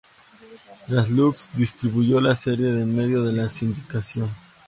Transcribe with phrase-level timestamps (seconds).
[0.87, 4.29] Trans-Lux distribuyó la serie por medio de la sindicación.